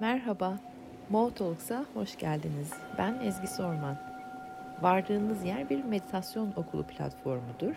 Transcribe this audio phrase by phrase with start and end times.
[0.00, 0.58] Merhaba,
[1.10, 2.72] Mo Talks'a hoş geldiniz.
[2.98, 3.96] Ben Ezgi Sorman.
[4.82, 7.74] Vardığınız yer bir meditasyon okulu platformudur.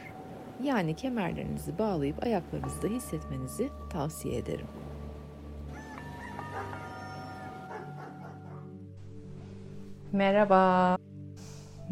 [0.63, 4.67] Yani kemerlerinizi bağlayıp ayaklarınızda hissetmenizi tavsiye ederim.
[10.11, 10.97] Merhaba.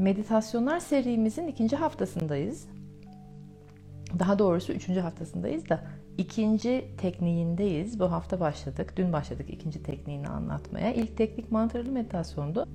[0.01, 2.67] Meditasyonlar serimizin ikinci haftasındayız.
[4.19, 5.83] Daha doğrusu üçüncü haftasındayız da
[6.17, 7.99] ikinci tekniğindeyiz.
[7.99, 8.93] Bu hafta başladık.
[8.97, 10.93] Dün başladık ikinci tekniğini anlatmaya.
[10.93, 12.67] İlk teknik mantralı meditasyondu.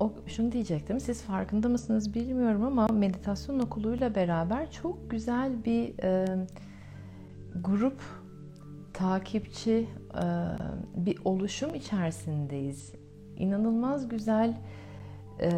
[0.00, 1.00] O, şunu diyecektim.
[1.00, 6.26] Siz farkında mısınız bilmiyorum ama meditasyon okuluyla beraber çok güzel bir e,
[7.54, 8.00] grup
[8.92, 10.24] takipçi e,
[10.96, 12.92] bir oluşum içerisindeyiz.
[13.36, 14.58] İnanılmaz güzel
[15.40, 15.50] e,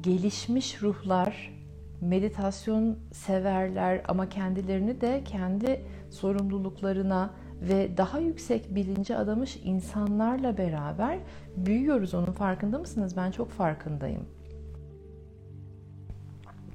[0.00, 1.61] gelişmiş ruhlar,
[2.02, 11.18] meditasyon severler ama kendilerini de kendi sorumluluklarına ve daha yüksek bilince adamış insanlarla beraber
[11.56, 12.14] büyüyoruz.
[12.14, 13.16] Onun farkında mısınız?
[13.16, 14.26] Ben çok farkındayım.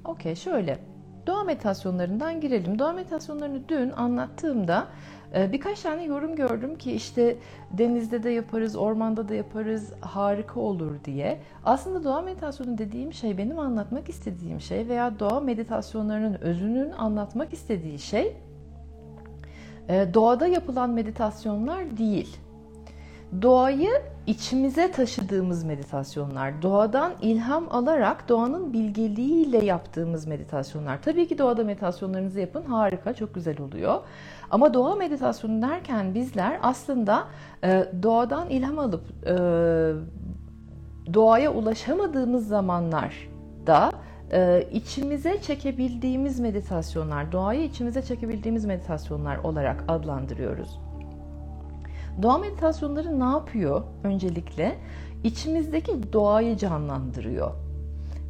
[0.05, 0.79] Okey şöyle.
[1.27, 2.79] Doğa meditasyonlarından girelim.
[2.79, 4.87] Doğa meditasyonlarını dün anlattığımda
[5.35, 7.37] birkaç tane yorum gördüm ki işte
[7.71, 11.39] denizde de yaparız, ormanda da yaparız, harika olur diye.
[11.65, 17.99] Aslında doğa meditasyonu dediğim şey benim anlatmak istediğim şey veya doğa meditasyonlarının özünün anlatmak istediği
[17.99, 18.35] şey
[19.89, 22.37] e, doğada yapılan meditasyonlar değil.
[23.41, 23.89] Doğayı
[24.27, 31.01] içimize taşıdığımız meditasyonlar, doğadan ilham alarak doğanın bilgeliğiyle yaptığımız meditasyonlar.
[31.01, 33.99] Tabii ki doğada meditasyonlarınızı yapın, harika, çok güzel oluyor.
[34.51, 37.23] Ama doğa meditasyonu derken bizler aslında
[37.63, 39.35] e, doğadan ilham alıp e,
[41.13, 43.91] doğaya ulaşamadığımız zamanlarda
[44.31, 50.86] e, içimize çekebildiğimiz meditasyonlar, doğayı içimize çekebildiğimiz meditasyonlar olarak adlandırıyoruz.
[52.21, 54.75] Doğa meditasyonları ne yapıyor öncelikle?
[55.23, 57.51] İçimizdeki doğayı canlandırıyor.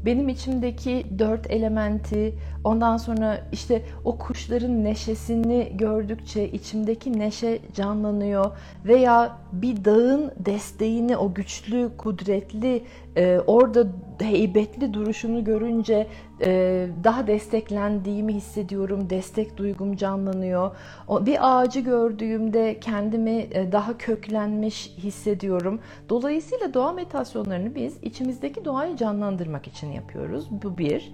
[0.06, 2.34] Benim içimdeki dört elementi,
[2.64, 8.52] ondan sonra işte o kuşların neşesini gördükçe içimdeki neşe canlanıyor
[8.86, 12.84] veya bir dağın desteğini, o güçlü, kudretli,
[13.18, 13.88] e, orada
[14.20, 16.08] heybetli duruşunu görünce
[16.46, 20.72] e, daha desteklendiğimi hissediyorum, destek duygum canlanıyor.
[21.10, 25.80] Bir ağacı gördüğümde kendimi e, daha köklenmiş hissediyorum.
[26.10, 30.48] Dolayısıyla doğa meditasyonlarını biz içimizdeki doğayı canlandırmak için yapıyoruz.
[30.52, 31.14] Bu bir.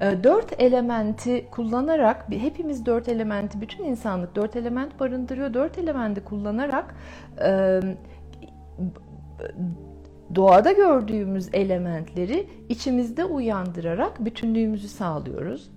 [0.00, 5.54] E, dört elementi kullanarak, hepimiz dört elementi, bütün insanlık dört element barındırıyor.
[5.54, 6.94] Dört elementi kullanarak
[10.34, 15.70] doğada gördüğümüz elementleri içimizde uyandırarak bütünlüğümüzü sağlıyoruz.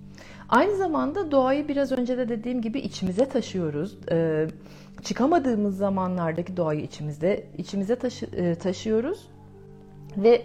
[0.48, 3.98] Aynı zamanda doğayı biraz önce de dediğim gibi içimize taşıyoruz.
[4.10, 4.46] Ee,
[5.02, 9.28] çıkamadığımız zamanlardaki doğayı içimizde içimize taşı, e, taşıyoruz.
[10.16, 10.42] Ve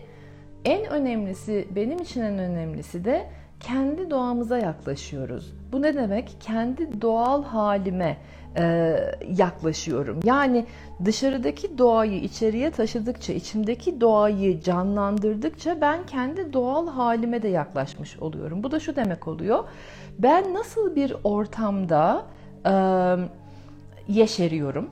[0.65, 3.29] en önemlisi, benim için en önemlisi de
[3.59, 5.53] kendi doğamıza yaklaşıyoruz.
[5.71, 6.37] Bu ne demek?
[6.39, 8.17] Kendi doğal halime
[8.57, 8.97] e,
[9.37, 10.19] yaklaşıyorum.
[10.23, 10.65] Yani
[11.05, 18.63] dışarıdaki doğayı içeriye taşıdıkça, içimdeki doğayı canlandırdıkça ben kendi doğal halime de yaklaşmış oluyorum.
[18.63, 19.63] Bu da şu demek oluyor.
[20.19, 22.25] Ben nasıl bir ortamda
[22.65, 22.73] e,
[24.07, 24.89] yeşeriyorum?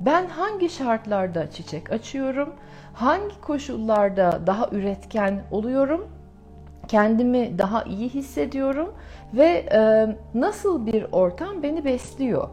[0.00, 2.52] Ben hangi şartlarda çiçek açıyorum?
[2.94, 6.08] Hangi koşullarda daha üretken oluyorum?
[6.88, 8.92] kendimi daha iyi hissediyorum
[9.34, 12.48] ve e, nasıl bir ortam beni besliyor.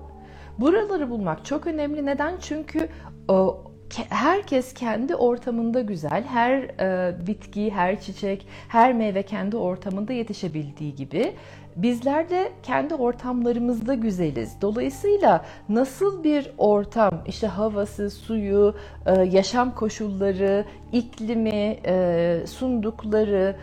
[0.60, 2.06] Buraları bulmak çok önemli.
[2.06, 2.38] Neden?
[2.42, 2.90] Çünkü
[3.28, 3.64] o
[4.10, 6.24] herkes kendi ortamında güzel.
[6.24, 11.34] Her e, bitki, her çiçek, her meyve kendi ortamında yetişebildiği gibi
[11.76, 14.56] bizler de kendi ortamlarımızda güzeliz.
[14.62, 18.76] Dolayısıyla nasıl bir ortam, işte havası, suyu,
[19.06, 23.56] e, yaşam koşulları, iklimi, e, sundukları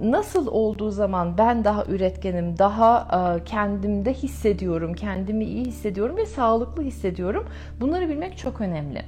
[0.00, 3.08] nasıl olduğu zaman ben daha üretkenim, daha
[3.38, 7.46] e, kendimde hissediyorum, kendimi iyi hissediyorum ve sağlıklı hissediyorum.
[7.80, 9.02] Bunları bilmek çok önemli.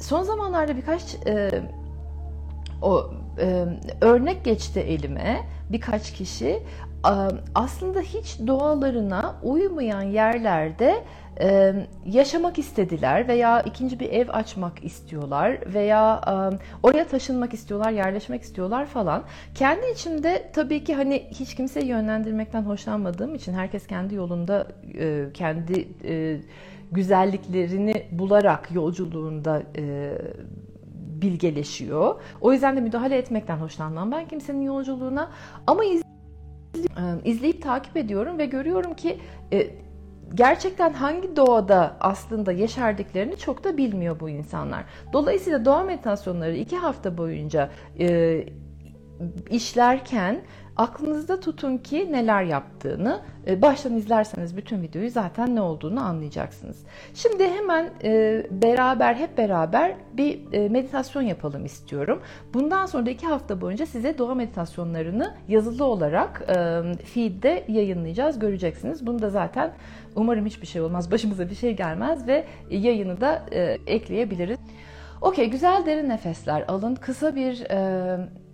[0.00, 1.16] Son zamanlarda birkaç
[2.82, 3.10] o
[4.00, 5.40] örnek geçti elime
[5.70, 6.62] birkaç kişi
[7.54, 11.04] aslında hiç doğalarına uymayan yerlerde
[12.06, 16.20] yaşamak istediler veya ikinci bir ev açmak istiyorlar veya
[16.82, 19.22] oraya taşınmak istiyorlar, yerleşmek istiyorlar falan.
[19.54, 24.66] Kendi içimde tabii ki hani hiç kimseyi yönlendirmekten hoşlanmadığım için herkes kendi yolunda
[25.34, 25.88] kendi
[26.92, 29.62] güzelliklerini bularak yolculuğunda
[31.22, 32.14] bilgeleşiyor.
[32.40, 35.30] O yüzden de müdahale etmekten hoşlanmam ben kimsenin yolculuğuna
[35.66, 36.03] ama iz,
[37.24, 39.20] izleyip takip ediyorum ve görüyorum ki
[40.34, 44.84] gerçekten hangi doğada aslında yeşerdiklerini çok da bilmiyor bu insanlar.
[45.12, 48.40] Dolayısıyla doğa meditasyonları iki hafta boyunca e,
[49.50, 50.42] işlerken
[50.76, 56.84] aklınızda tutun ki neler yaptığını e, baştan izlerseniz bütün videoyu zaten ne olduğunu anlayacaksınız.
[57.14, 62.22] Şimdi hemen e, beraber hep beraber bir e, meditasyon yapalım istiyorum.
[62.54, 66.42] Bundan sonra iki hafta boyunca size doğa meditasyonlarını yazılı olarak
[67.14, 68.38] feed'de yayınlayacağız.
[68.38, 69.06] Göreceksiniz.
[69.06, 69.72] Bunu da zaten
[70.16, 71.10] umarım hiçbir şey olmaz.
[71.10, 73.42] Başımıza bir şey gelmez ve yayını da
[73.86, 74.58] ekleyebiliriz.
[75.20, 76.94] Okey güzel derin nefesler alın.
[76.94, 77.66] Kısa bir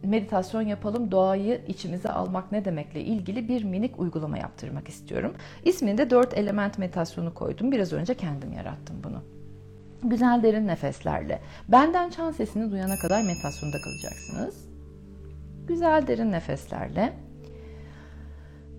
[0.03, 5.35] meditasyon yapalım, doğayı içimize almak ne demekle ilgili bir minik uygulama yaptırmak istiyorum.
[5.65, 7.73] İsmini de 4 element meditasyonu koydum.
[7.73, 9.23] Biraz önce kendim yarattım bunu.
[10.03, 11.41] Güzel derin nefeslerle.
[11.69, 14.69] Benden çan sesini duyana kadar meditasyonda kalacaksınız.
[15.69, 17.13] Güzel derin nefeslerle.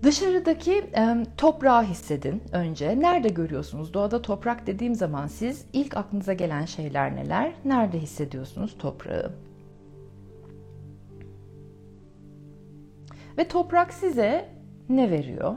[0.02, 3.00] Dışarıdaki e, toprağı hissedin önce.
[3.00, 3.94] Nerede görüyorsunuz?
[3.94, 7.52] Doğada toprak dediğim zaman siz ilk aklınıza gelen şeyler neler?
[7.64, 9.32] Nerede hissediyorsunuz toprağı?
[13.38, 14.48] Ve toprak size
[14.88, 15.56] ne veriyor?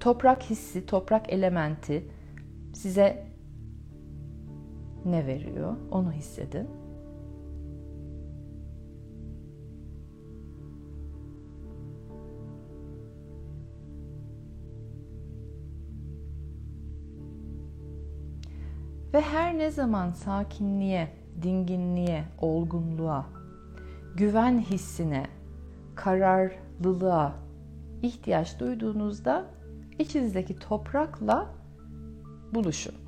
[0.00, 2.08] Toprak hissi, toprak elementi
[2.74, 3.33] size
[5.04, 5.76] ne veriyor?
[5.90, 6.68] Onu hissedin.
[19.14, 21.08] Ve her ne zaman sakinliğe,
[21.42, 23.26] dinginliğe, olgunluğa,
[24.16, 25.26] güven hissine,
[25.94, 27.32] kararlılığa
[28.02, 29.44] ihtiyaç duyduğunuzda
[29.98, 31.46] içinizdeki toprakla
[32.54, 33.03] buluşun.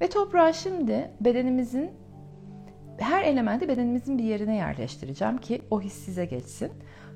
[0.00, 1.90] Ve toprağı şimdi bedenimizin
[2.98, 6.72] her elementi bedenimizin bir yerine yerleştireceğim ki o his size geçsin.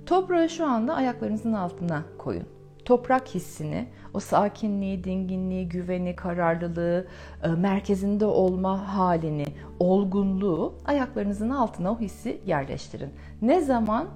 [0.06, 7.06] Toprağı şu anda ayaklarınızın altına koyun toprak hissini, o sakinliği, dinginliği, güveni, kararlılığı,
[7.42, 9.44] e, merkezinde olma halini,
[9.78, 13.10] olgunluğu ayaklarınızın altına o hissi yerleştirin.
[13.42, 14.08] Ne zaman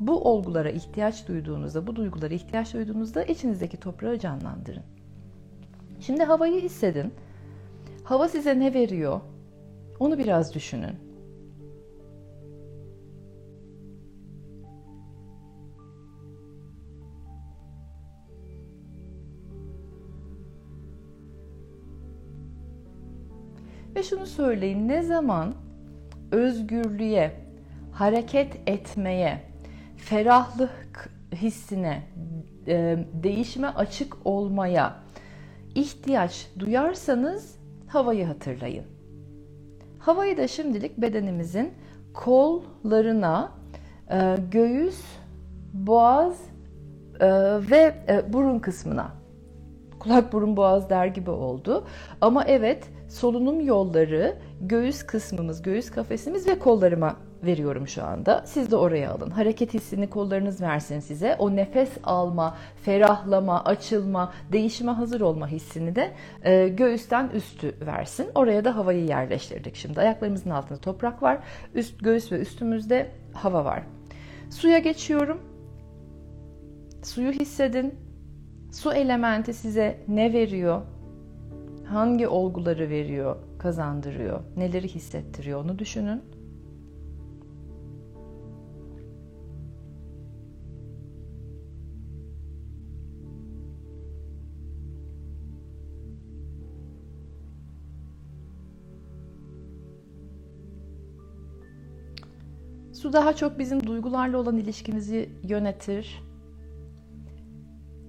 [0.00, 4.82] bu olgulara ihtiyaç duyduğunuzda, bu duygulara ihtiyaç duyduğunuzda içinizdeki toprağı canlandırın.
[6.00, 7.12] Şimdi havayı hissedin.
[8.06, 9.20] Hava size ne veriyor?
[10.00, 10.96] Onu biraz düşünün.
[23.94, 25.54] Ve şunu söyleyin ne zaman
[26.32, 27.32] özgürlüğe,
[27.92, 29.42] hareket etmeye,
[29.96, 32.02] ferahlık hissine,
[32.68, 34.96] e, değişime açık olmaya
[35.74, 37.55] ihtiyaç duyarsanız
[37.96, 38.84] havayı hatırlayın.
[39.98, 41.72] Havayı da şimdilik bedenimizin
[42.14, 43.52] kollarına,
[44.10, 45.00] e, göğüs,
[45.72, 46.40] boğaz
[47.20, 47.28] e,
[47.70, 47.94] ve
[48.32, 49.10] burun kısmına
[49.98, 51.84] kulak burun boğaz der gibi oldu.
[52.20, 58.42] Ama evet solunum yolları göğüs kısmımız, göğüs kafesimiz ve kollarıma veriyorum şu anda.
[58.46, 59.30] Siz de oraya alın.
[59.30, 61.36] Hareket hissini kollarınız versin size.
[61.38, 66.12] O nefes alma, ferahlama, açılma, değişime hazır olma hissini de
[66.42, 68.26] e, göğüsten üstü versin.
[68.34, 70.00] Oraya da havayı yerleştirdik şimdi.
[70.00, 71.38] Ayaklarımızın altında toprak var.
[71.74, 73.82] Üst göğüs ve üstümüzde hava var.
[74.50, 75.40] Suya geçiyorum.
[77.02, 77.94] Suyu hissedin.
[78.72, 80.82] Su elementi size ne veriyor?
[81.86, 86.22] hangi olguları veriyor, kazandırıyor, neleri hissettiriyor onu düşünün.
[102.96, 106.22] Su daha çok bizim duygularla olan ilişkimizi yönetir.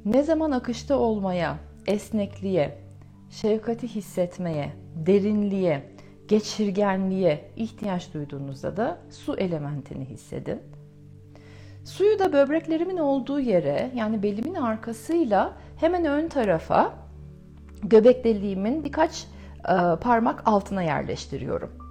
[0.06, 2.78] Ne zaman akışta olmaya, esnekliğe,
[3.30, 5.92] şefkati hissetmeye, derinliğe,
[6.28, 10.60] geçirgenliğe ihtiyaç duyduğunuzda da su elementini hissedin.
[11.86, 16.94] Suyu da böbreklerimin olduğu yere yani belimin arkasıyla hemen ön tarafa
[17.84, 19.28] göbek deliğimin birkaç
[20.02, 21.87] parmak altına yerleştiriyorum.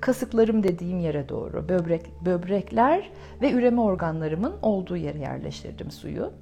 [0.00, 3.10] Kasıklarım dediğim yere doğru böbrek böbrekler
[3.42, 6.32] ve üreme organlarımın olduğu yere yerleştirdim suyu.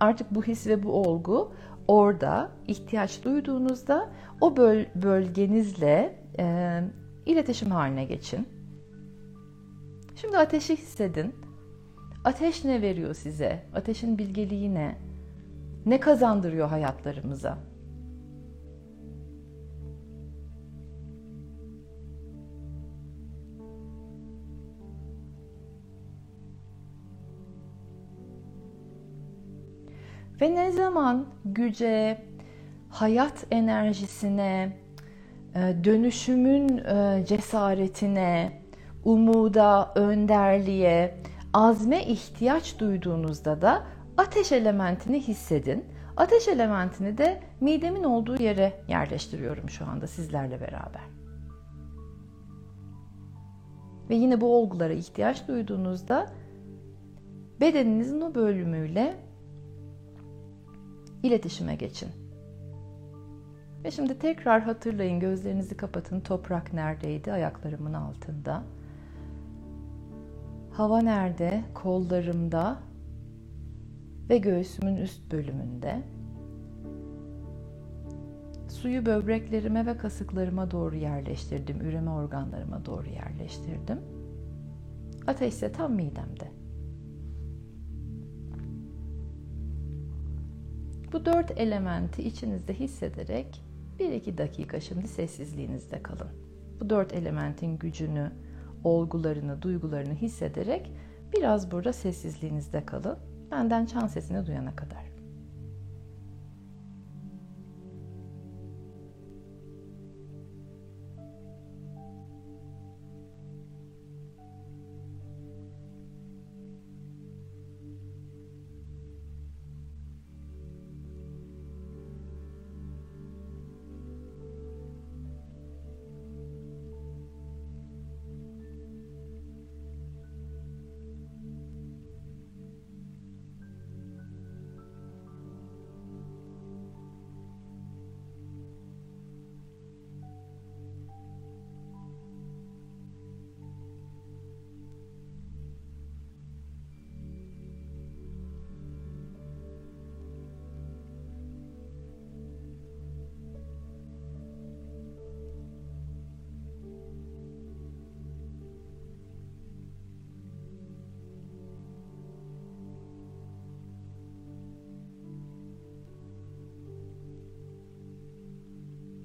[0.00, 1.52] Artık bu his ve bu olgu
[1.88, 4.08] orada ihtiyaç duyduğunuzda
[4.40, 6.80] o böl bölgenizle e,
[7.26, 8.48] iletişim haline geçin.
[10.16, 11.34] Şimdi ateşi hissedin.
[12.24, 13.62] Ateş ne veriyor size?
[13.74, 14.98] Ateşin bilgeliği ne?
[15.86, 17.58] Ne kazandırıyor hayatlarımıza?
[30.40, 32.22] Ve ne zaman güce,
[32.90, 34.76] hayat enerjisine,
[35.54, 38.62] e, dönüşümün e, cesaretine,
[39.04, 41.14] umuda, önderliğe,
[41.52, 43.82] azme ihtiyaç duyduğunuzda da
[44.16, 45.84] ateş elementini hissedin.
[46.16, 51.02] Ateş elementini de midemin olduğu yere yerleştiriyorum şu anda sizlerle beraber.
[54.10, 56.26] Ve yine bu olgulara ihtiyaç duyduğunuzda
[57.60, 59.16] bedeninizin o bölümüyle
[61.26, 62.08] iletişime geçin.
[63.84, 66.20] Ve şimdi tekrar hatırlayın, gözlerinizi kapatın.
[66.20, 67.32] Toprak neredeydi?
[67.32, 68.62] Ayaklarımın altında.
[70.70, 71.64] Hava nerede?
[71.74, 72.78] Kollarımda
[74.28, 76.02] ve göğsümün üst bölümünde.
[78.68, 81.80] Suyu böbreklerime ve kasıklarıma doğru yerleştirdim.
[81.80, 84.00] Üreme organlarıma doğru yerleştirdim.
[85.26, 86.65] Ateş ise tam midemde.
[91.16, 93.62] Bu dört elementi içinizde hissederek
[93.98, 96.28] 1-2 dakika şimdi sessizliğinizde kalın.
[96.80, 98.32] Bu dört elementin gücünü,
[98.84, 100.92] olgularını, duygularını hissederek
[101.36, 103.18] biraz burada sessizliğinizde kalın.
[103.50, 105.05] Benden çan sesini duyana kadar.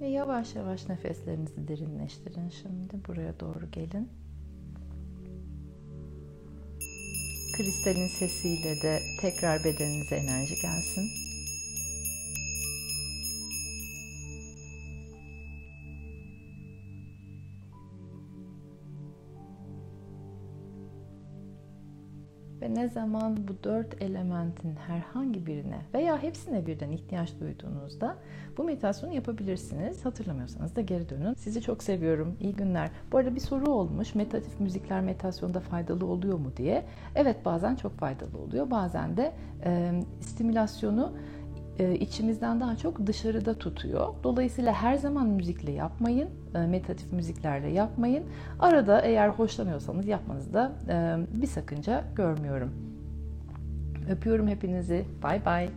[0.01, 3.05] Ve yavaş yavaş nefeslerinizi derinleştirin şimdi.
[3.07, 4.09] Buraya doğru gelin.
[7.57, 11.30] Kristalin sesiyle de tekrar bedeninize enerji gelsin.
[22.61, 28.17] Ve ne zaman bu dört elementin herhangi birine veya hepsine birden ihtiyaç duyduğunuzda
[28.57, 30.05] bu meditasyonu yapabilirsiniz.
[30.05, 31.33] Hatırlamıyorsanız da geri dönün.
[31.33, 32.37] Sizi çok seviyorum.
[32.39, 32.89] İyi günler.
[33.11, 34.15] Bu arada bir soru olmuş.
[34.15, 36.85] Meditatif müzikler meditasyonda faydalı oluyor mu diye.
[37.15, 38.71] Evet bazen çok faydalı oluyor.
[38.71, 39.33] Bazen de
[39.65, 39.91] e,
[40.21, 41.13] stimülasyonu
[41.99, 44.13] içimizden daha çok dışarıda tutuyor.
[44.23, 48.23] Dolayısıyla her zaman müzikle yapmayın, e, meditatif müziklerle yapmayın.
[48.59, 52.71] Arada eğer hoşlanıyorsanız yapmanızda e, bir sakınca görmüyorum.
[54.09, 55.05] Öpüyorum hepinizi.
[55.23, 55.69] Bay bay.